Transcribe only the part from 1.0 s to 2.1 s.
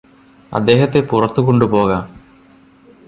പുറത്തു കൊണ്ടു പോകാം